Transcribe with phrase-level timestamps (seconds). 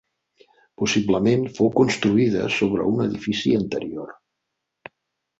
[0.81, 4.09] Possiblement fou construïda sobre un edifici anterior.